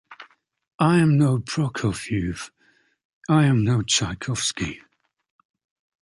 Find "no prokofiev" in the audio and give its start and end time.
1.15-2.49